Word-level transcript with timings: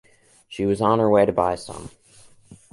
She 0.47 0.65
was 0.65 0.81
on 0.81 0.97
her 0.97 1.11
way 1.11 1.27
to 1.27 1.31
buy 1.31 1.53
some. 1.53 1.91